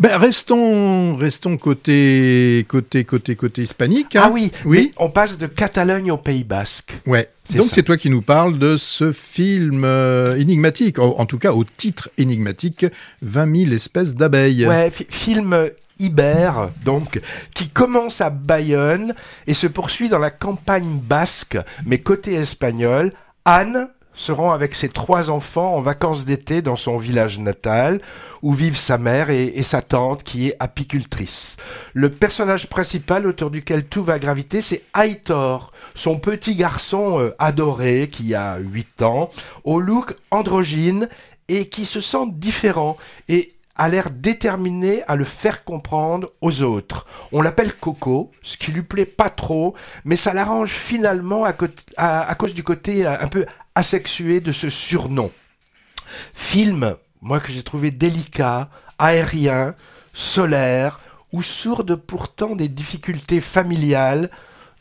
Ben, 0.00 0.16
restons, 0.16 1.14
restons 1.14 1.58
côté, 1.58 2.64
côté, 2.68 3.04
côté, 3.04 3.36
côté 3.36 3.62
hispanique. 3.62 4.16
hein. 4.16 4.22
Ah 4.24 4.30
oui, 4.32 4.50
oui. 4.64 4.92
on 4.96 5.10
passe 5.10 5.36
de 5.36 5.46
Catalogne 5.46 6.10
au 6.10 6.16
Pays 6.16 6.42
Basque. 6.42 6.92
Ouais. 7.06 7.28
Donc 7.54 7.66
c'est 7.68 7.82
toi 7.82 7.96
qui 7.98 8.08
nous 8.08 8.22
parles 8.22 8.58
de 8.58 8.76
ce 8.78 9.12
film 9.12 9.82
euh, 9.84 10.36
énigmatique, 10.38 10.98
en, 10.98 11.16
en 11.18 11.26
tout 11.26 11.36
cas 11.38 11.52
au 11.52 11.64
titre 11.64 12.08
énigmatique, 12.16 12.86
20 13.22 13.56
000 13.64 13.72
espèces 13.72 14.14
d'abeilles. 14.14 14.66
Ouais, 14.66 14.90
fi- 14.90 15.06
film 15.08 15.68
Iber, 15.98 16.50
donc, 16.82 17.20
qui 17.54 17.68
commence 17.68 18.22
à 18.22 18.30
Bayonne 18.30 19.14
et 19.46 19.52
se 19.52 19.66
poursuit 19.66 20.08
dans 20.08 20.18
la 20.18 20.30
campagne 20.30 20.98
basque, 21.06 21.58
mais 21.84 21.98
côté 21.98 22.32
espagnol. 22.34 23.12
Anne 23.44 23.88
se 24.20 24.32
rend 24.32 24.52
avec 24.52 24.74
ses 24.74 24.90
trois 24.90 25.30
enfants 25.30 25.74
en 25.74 25.80
vacances 25.80 26.26
d'été 26.26 26.60
dans 26.60 26.76
son 26.76 26.98
village 26.98 27.38
natal, 27.38 28.02
où 28.42 28.52
vivent 28.52 28.76
sa 28.76 28.98
mère 28.98 29.30
et, 29.30 29.62
sa 29.62 29.80
tante 29.80 30.24
qui 30.24 30.48
est 30.48 30.56
apicultrice. 30.60 31.56
Le 31.94 32.10
personnage 32.10 32.66
principal 32.66 33.26
autour 33.26 33.50
duquel 33.50 33.86
tout 33.86 34.04
va 34.04 34.18
graviter, 34.18 34.60
c'est 34.60 34.82
Aitor, 34.94 35.70
son 35.94 36.18
petit 36.18 36.54
garçon 36.54 37.18
euh, 37.18 37.34
adoré 37.38 38.10
qui 38.12 38.34
a 38.34 38.58
8 38.58 39.00
ans, 39.00 39.30
au 39.64 39.80
look 39.80 40.14
androgyne 40.30 41.08
et 41.48 41.68
qui 41.68 41.86
se 41.86 42.02
sent 42.02 42.26
différent 42.30 42.98
et 43.30 43.54
a 43.76 43.88
l'air 43.88 44.10
déterminé 44.10 45.02
à 45.04 45.16
le 45.16 45.24
faire 45.24 45.64
comprendre 45.64 46.32
aux 46.40 46.62
autres. 46.62 47.06
On 47.32 47.40
l'appelle 47.40 47.74
Coco, 47.74 48.30
ce 48.42 48.56
qui 48.56 48.72
lui 48.72 48.82
plaît 48.82 49.06
pas 49.06 49.30
trop, 49.30 49.74
mais 50.04 50.16
ça 50.16 50.34
l'arrange 50.34 50.72
finalement 50.72 51.44
à, 51.44 52.34
cause 52.34 52.54
du 52.54 52.62
côté 52.62 53.06
euh, 53.06 53.16
un 53.18 53.28
peu 53.28 53.46
asexué 53.74 54.40
de 54.40 54.52
ce 54.52 54.70
surnom. 54.70 55.30
Film, 56.34 56.96
moi 57.22 57.40
que 57.40 57.52
j'ai 57.52 57.62
trouvé 57.62 57.90
délicat, 57.90 58.68
aérien, 58.98 59.74
solaire, 60.12 61.00
ou 61.32 61.42
sourde 61.42 61.94
pourtant 61.94 62.56
des 62.56 62.68
difficultés 62.68 63.40
familiales 63.40 64.30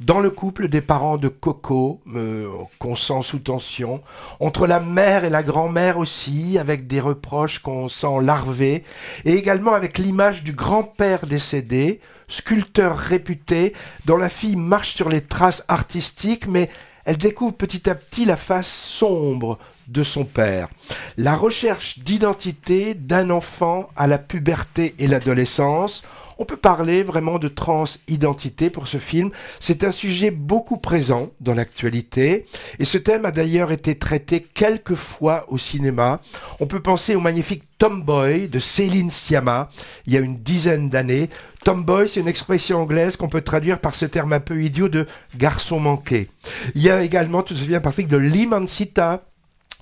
dans 0.00 0.20
le 0.20 0.30
couple 0.30 0.68
des 0.68 0.80
parents 0.80 1.16
de 1.16 1.28
Coco, 1.28 2.00
euh, 2.14 2.48
qu'on 2.78 2.96
sent 2.96 3.22
sous 3.22 3.40
tension, 3.40 4.00
entre 4.40 4.66
la 4.66 4.80
mère 4.80 5.24
et 5.24 5.30
la 5.30 5.42
grand-mère 5.42 5.98
aussi, 5.98 6.58
avec 6.58 6.86
des 6.86 7.00
reproches 7.00 7.58
qu'on 7.58 7.88
sent 7.88 8.22
larvés, 8.22 8.84
et 9.24 9.34
également 9.34 9.74
avec 9.74 9.98
l'image 9.98 10.44
du 10.44 10.52
grand-père 10.52 11.26
décédé, 11.26 12.00
sculpteur 12.28 12.96
réputé, 12.96 13.74
dont 14.04 14.16
la 14.16 14.28
fille 14.28 14.56
marche 14.56 14.94
sur 14.94 15.08
les 15.08 15.22
traces 15.22 15.64
artistiques, 15.68 16.46
mais 16.46 16.70
elle 17.04 17.16
découvre 17.16 17.54
petit 17.54 17.88
à 17.88 17.94
petit 17.94 18.24
la 18.24 18.36
face 18.36 18.70
sombre 18.70 19.58
de 19.88 20.02
son 20.02 20.24
père. 20.24 20.68
La 21.16 21.34
recherche 21.34 22.00
d'identité 22.00 22.94
d'un 22.94 23.30
enfant 23.30 23.88
à 23.96 24.06
la 24.06 24.18
puberté 24.18 24.94
et 24.98 25.06
l'adolescence, 25.06 26.04
on 26.38 26.44
peut 26.44 26.56
parler 26.56 27.02
vraiment 27.02 27.38
de 27.38 27.48
transidentité 27.48 28.70
pour 28.70 28.88
ce 28.88 28.98
film. 28.98 29.30
C'est 29.60 29.84
un 29.84 29.90
sujet 29.90 30.30
beaucoup 30.30 30.78
présent 30.78 31.30
dans 31.40 31.54
l'actualité 31.54 32.46
et 32.78 32.84
ce 32.84 32.98
thème 32.98 33.24
a 33.24 33.30
d'ailleurs 33.30 33.72
été 33.72 33.96
traité 33.96 34.46
quelques 34.54 34.94
fois 34.94 35.44
au 35.48 35.58
cinéma. 35.58 36.20
On 36.60 36.66
peut 36.66 36.80
penser 36.80 37.14
au 37.14 37.20
magnifique 37.20 37.64
Tomboy 37.78 38.48
de 38.48 38.58
Céline 38.58 39.10
Sciamma 39.10 39.68
il 40.06 40.14
y 40.14 40.16
a 40.16 40.20
une 40.20 40.38
dizaine 40.38 40.88
d'années. 40.88 41.28
Tomboy, 41.64 42.08
c'est 42.08 42.20
une 42.20 42.28
expression 42.28 42.82
anglaise 42.82 43.16
qu'on 43.16 43.28
peut 43.28 43.42
traduire 43.42 43.80
par 43.80 43.94
ce 43.94 44.06
terme 44.06 44.32
un 44.32 44.40
peu 44.40 44.62
idiot 44.62 44.88
de 44.88 45.06
garçon 45.36 45.80
manqué. 45.80 46.30
Il 46.74 46.82
y 46.82 46.90
a 46.90 47.02
également, 47.02 47.42
tu 47.42 47.54
te 47.54 47.58
souviens, 47.58 47.80
Patrick, 47.80 48.08
de 48.08 48.16
L'Imancita, 48.16 49.27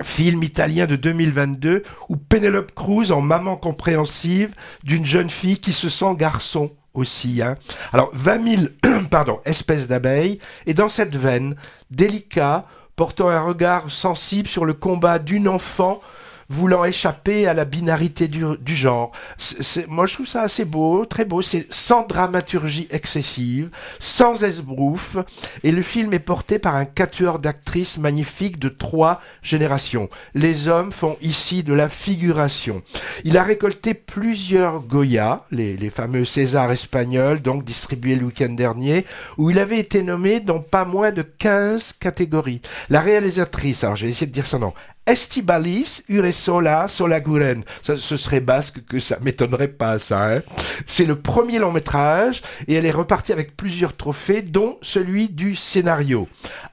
film 0.02 0.42
italien 0.42 0.86
de 0.86 0.96
2022 0.96 1.82
où 2.08 2.16
Penelope 2.16 2.72
Cruz 2.74 3.12
en 3.12 3.20
maman 3.20 3.56
compréhensive 3.56 4.54
d'une 4.84 5.06
jeune 5.06 5.30
fille 5.30 5.58
qui 5.58 5.72
se 5.72 5.88
sent 5.88 6.14
garçon 6.16 6.70
aussi. 6.94 7.42
Hein. 7.42 7.56
Alors 7.92 8.10
20 8.12 8.56
000 8.56 8.62
pardon, 9.10 9.40
espèces 9.44 9.88
d'abeilles 9.88 10.38
et 10.66 10.74
dans 10.74 10.88
cette 10.88 11.16
veine, 11.16 11.56
délicat, 11.90 12.66
portant 12.96 13.28
un 13.28 13.40
regard 13.40 13.90
sensible 13.90 14.48
sur 14.48 14.64
le 14.64 14.72
combat 14.72 15.18
d'une 15.18 15.48
enfant 15.48 16.00
voulant 16.48 16.84
échapper 16.84 17.46
à 17.46 17.54
la 17.54 17.64
binarité 17.64 18.28
du, 18.28 18.44
du 18.60 18.76
genre. 18.76 19.12
C'est- 19.38 19.86
moi, 19.88 20.06
je 20.06 20.14
trouve 20.14 20.26
ça 20.26 20.42
assez 20.42 20.64
beau, 20.64 21.04
très 21.04 21.24
beau. 21.24 21.42
C'est 21.42 21.66
sans 21.70 22.06
dramaturgie 22.06 22.88
excessive, 22.90 23.70
sans 23.98 24.44
esbrouf, 24.44 25.16
et 25.64 25.72
le 25.72 25.82
film 25.82 26.12
est 26.12 26.18
porté 26.18 26.58
par 26.58 26.76
un 26.76 26.84
quatuor 26.84 27.38
d'actrices 27.38 27.98
magnifiques 27.98 28.58
de 28.58 28.68
trois 28.68 29.20
générations. 29.42 30.08
Les 30.34 30.68
hommes 30.68 30.92
font 30.92 31.16
ici 31.22 31.62
de 31.62 31.74
la 31.74 31.88
figuration. 31.88 32.82
Il 33.24 33.36
a 33.36 33.42
récolté 33.42 33.94
plusieurs 33.94 34.80
Goya, 34.80 35.44
les, 35.50 35.76
les 35.76 35.90
fameux 35.90 36.24
Césars 36.24 36.72
espagnols, 36.72 37.40
donc 37.40 37.64
distribués 37.64 38.16
le 38.16 38.26
week-end 38.26 38.52
dernier, 38.52 39.04
où 39.38 39.50
il 39.50 39.58
avait 39.58 39.78
été 39.78 40.02
nommé 40.02 40.40
dans 40.40 40.60
pas 40.60 40.84
moins 40.84 41.12
de 41.12 41.22
15 41.22 41.94
catégories. 41.94 42.60
La 42.90 43.00
réalisatrice, 43.00 43.84
alors 43.84 43.96
je 43.96 44.04
vais 44.04 44.10
essayer 44.10 44.26
de 44.26 44.32
dire 44.32 44.46
son 44.46 44.58
nom, 44.60 44.72
Estibalis 45.06 46.02
Uresola 46.08 46.88
Solaguren. 46.88 47.62
Ça, 47.82 47.96
ce 47.96 48.16
serait 48.16 48.40
basque 48.40 48.84
que 48.88 48.98
ça 48.98 49.18
m'étonnerait 49.22 49.68
pas, 49.68 49.98
ça. 49.98 50.34
Hein 50.34 50.42
C'est 50.86 51.04
le 51.04 51.14
premier 51.14 51.58
long 51.58 51.72
métrage 51.72 52.42
et 52.66 52.74
elle 52.74 52.86
est 52.86 52.90
repartie 52.90 53.32
avec 53.32 53.56
plusieurs 53.56 53.96
trophées, 53.96 54.42
dont 54.42 54.78
celui 54.82 55.28
du 55.28 55.54
scénario. 55.54 56.28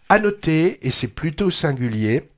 À 0.09 0.19
noter, 0.19 0.79
et 0.85 0.91
c'est 0.91 1.07
plutôt 1.07 1.51
singulier, 1.51 2.29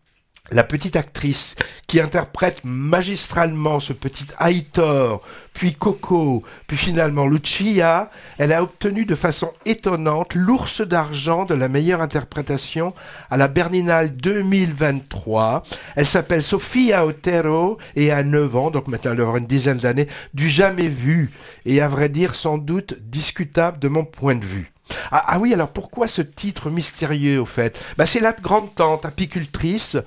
la 0.51 0.63
petite 0.63 0.95
actrice 0.95 1.55
qui 1.87 1.99
interprète 1.99 2.61
magistralement 2.63 3.79
ce 3.79 3.93
petit 3.93 4.27
Aitor, 4.39 5.21
puis 5.53 5.73
Coco, 5.73 6.43
puis 6.67 6.77
finalement 6.77 7.27
Lucia, 7.27 8.11
elle 8.37 8.53
a 8.53 8.61
obtenu 8.61 9.05
de 9.05 9.15
façon 9.15 9.51
étonnante 9.65 10.35
l'ours 10.35 10.81
d'argent 10.81 11.45
de 11.45 11.55
la 11.55 11.67
meilleure 11.67 12.01
interprétation 12.01 12.93
à 13.29 13.37
la 13.37 13.47
Berlinale 13.47 14.15
2023. 14.15 15.63
Elle 15.95 16.05
s'appelle 16.05 16.43
Sofia 16.43 17.05
Otero 17.05 17.77
et 17.95 18.11
a 18.11 18.23
9 18.23 18.55
ans, 18.55 18.71
donc 18.71 18.87
maintenant 18.87 19.13
elle 19.13 19.21
aura 19.21 19.39
une 19.39 19.47
dizaine 19.47 19.77
d'années, 19.77 20.07
du 20.33 20.49
jamais 20.49 20.89
vu 20.89 21.31
et 21.65 21.81
à 21.81 21.87
vrai 21.87 22.09
dire 22.09 22.35
sans 22.35 22.57
doute 22.57 22.95
discutable 23.01 23.79
de 23.79 23.87
mon 23.87 24.05
point 24.05 24.35
de 24.35 24.45
vue. 24.45 24.71
Ah, 25.11 25.23
ah 25.27 25.39
oui, 25.39 25.53
alors 25.53 25.69
pourquoi 25.69 26.07
ce 26.07 26.21
titre 26.21 26.69
mystérieux 26.69 27.41
au 27.41 27.45
fait? 27.45 27.79
Bah, 27.97 28.05
C'est 28.05 28.19
la 28.19 28.33
grande 28.33 28.73
tante 28.75 29.05
apicultrice, 29.05 29.97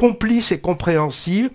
complice 0.00 0.50
et 0.50 0.60
compréhensive, 0.60 1.50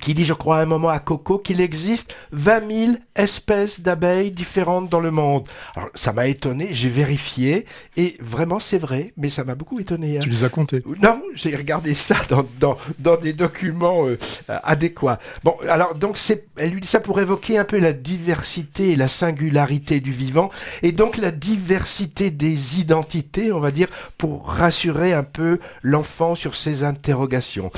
qui 0.00 0.14
dit, 0.14 0.24
je 0.24 0.32
crois, 0.32 0.58
à 0.58 0.62
un 0.62 0.66
moment 0.66 0.88
à 0.88 0.98
Coco 0.98 1.38
qu'il 1.38 1.60
existe 1.60 2.14
20 2.32 2.68
000 2.86 2.92
espèces 3.14 3.80
d'abeilles 3.82 4.30
différentes 4.30 4.88
dans 4.88 5.00
le 5.00 5.10
monde. 5.10 5.46
Alors, 5.76 5.90
ça 5.94 6.12
m'a 6.12 6.26
étonné, 6.28 6.68
j'ai 6.72 6.88
vérifié, 6.88 7.66
et 7.96 8.16
vraiment, 8.20 8.58
c'est 8.58 8.78
vrai, 8.78 9.12
mais 9.16 9.28
ça 9.28 9.44
m'a 9.44 9.54
beaucoup 9.54 9.78
étonné. 9.78 10.16
hein. 10.16 10.20
Tu 10.22 10.30
les 10.30 10.44
as 10.44 10.48
comptés? 10.48 10.82
Non, 11.02 11.22
j'ai 11.34 11.54
regardé 11.54 11.94
ça 11.94 12.16
dans, 12.28 12.46
dans, 12.58 12.78
dans 12.98 13.16
des 13.16 13.32
documents 13.34 14.06
euh, 14.06 14.16
adéquats. 14.48 15.18
Bon, 15.44 15.56
alors 15.68 15.94
donc 15.94 16.16
c'est, 16.16 16.46
elle 16.56 16.70
lui 16.70 16.80
dit 16.80 16.88
ça 16.88 17.00
pour 17.00 17.20
évoquer 17.20 17.58
un 17.58 17.64
peu 17.64 17.78
la 17.78 17.92
diversité 17.92 18.90
et 18.92 18.96
la 18.96 19.08
singularité 19.08 20.00
du 20.00 20.12
vivant, 20.12 20.50
et 20.82 20.92
donc 20.92 21.18
la 21.18 21.30
diversité 21.30 22.30
des 22.30 22.80
identités, 22.80 23.52
on 23.52 23.60
va 23.60 23.70
dire, 23.70 23.88
pour 24.16 24.48
rassurer 24.48 25.12
un 25.12 25.22
peu 25.22 25.58
l'enfant 25.82 26.34
sur 26.34 26.56
ses 26.56 26.82
interrogations. 26.82 27.70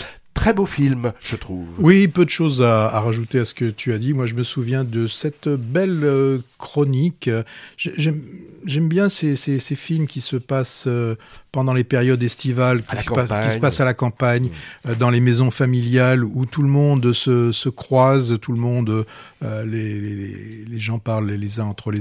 Très 0.45 0.53
beau 0.53 0.67
film, 0.67 1.15
je 1.23 1.37
trouve. 1.37 1.65
Oui, 1.79 2.07
peu 2.07 2.27
de 2.27 2.29
choses 2.31 2.61
à, 2.61 2.89
à 2.89 3.01
rajouter 3.01 3.39
à 3.39 3.47
ce 3.47 3.55
que 3.55 3.71
tu 3.71 3.95
as 3.95 3.99
dit. 3.99 4.13
Moi, 4.13 4.27
je 4.27 4.35
me 4.35 4.43
souviens 4.43 4.85
de 4.85 5.07
cette 5.07 5.49
belle 5.49 6.01
euh, 6.05 6.39
chronique. 6.59 7.31
J'ai- 7.79 8.15
J'aime 8.67 8.89
bien 8.89 9.11
ces, 9.11 9.37
ces, 9.37 9.59
ces 9.59 9.77
films 9.77 10.07
qui 10.07 10.23
se 10.23 10.37
passent 10.37 10.85
euh, 10.87 11.17
pendant 11.53 11.75
les 11.75 11.85
périodes 11.85 12.23
estivales, 12.23 12.83
qui, 12.83 12.97
se, 12.97 13.11
pa- 13.11 13.23
campagne. 13.23 13.47
qui 13.47 13.53
se 13.53 13.59
passent 13.59 13.81
à 13.81 13.85
la 13.85 13.93
campagne, 13.93 14.49
euh, 14.89 14.95
dans 14.95 15.11
les 15.11 15.21
maisons 15.21 15.51
familiales, 15.51 16.25
où 16.25 16.47
tout 16.47 16.63
le 16.63 16.69
monde 16.71 17.13
se, 17.13 17.53
se 17.53 17.69
croise, 17.69 18.39
tout 18.41 18.53
le 18.53 18.59
monde, 18.59 19.05
les, 19.43 20.01
les, 20.01 20.65
les 20.67 20.79
gens 20.79 20.99
parlent 20.99 21.31
les 21.31 21.61
uns 21.61 21.65
entre 21.67 21.91
les, 21.91 22.01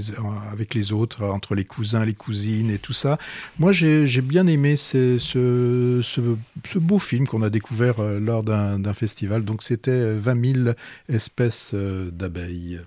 avec 0.53 0.73
les 0.73 0.93
autres, 0.93 1.25
entre 1.25 1.53
les 1.53 1.65
cousins, 1.65 2.05
les 2.05 2.13
cousines 2.13 2.69
et 2.71 2.77
tout 2.77 2.93
ça. 2.93 3.17
Moi, 3.59 3.73
j'ai 3.73 4.05
bien 4.21 4.47
aimé 4.47 4.77
ce, 4.77 5.17
ce, 5.17 5.99
ce, 6.01 6.21
ce 6.65 6.79
beau 6.79 6.97
film 6.99 7.27
qu'on 7.27 7.41
a 7.41 7.49
découvert 7.49 7.95
euh, 7.99 8.19
lors 8.33 8.43
d'un 8.43 8.93
festival. 8.93 9.45
Donc, 9.45 9.63
c'était 9.63 9.91
euh, 9.91 10.17
20 10.19 10.53
000 10.65 10.75
espèces 11.07 11.71
euh, 11.73 12.09
d'abeilles. 12.11 12.81